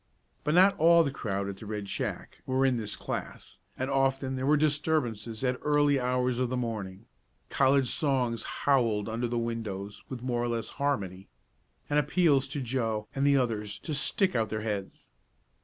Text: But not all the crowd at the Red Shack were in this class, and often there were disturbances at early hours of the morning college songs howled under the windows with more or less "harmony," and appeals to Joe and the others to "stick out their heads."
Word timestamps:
But 0.43 0.55
not 0.55 0.75
all 0.79 1.03
the 1.03 1.11
crowd 1.11 1.47
at 1.47 1.57
the 1.57 1.67
Red 1.67 1.87
Shack 1.87 2.41
were 2.47 2.65
in 2.65 2.75
this 2.77 2.95
class, 2.95 3.59
and 3.77 3.87
often 3.87 4.35
there 4.35 4.47
were 4.47 4.57
disturbances 4.57 5.43
at 5.43 5.59
early 5.61 5.99
hours 5.99 6.39
of 6.39 6.49
the 6.49 6.57
morning 6.57 7.05
college 7.51 7.87
songs 7.91 8.41
howled 8.41 9.07
under 9.07 9.27
the 9.27 9.37
windows 9.37 10.03
with 10.09 10.23
more 10.23 10.41
or 10.41 10.47
less 10.47 10.69
"harmony," 10.81 11.29
and 11.87 11.99
appeals 11.99 12.47
to 12.47 12.61
Joe 12.61 13.07
and 13.13 13.27
the 13.27 13.37
others 13.37 13.77
to 13.77 13.93
"stick 13.93 14.35
out 14.35 14.49
their 14.49 14.61
heads." 14.61 15.09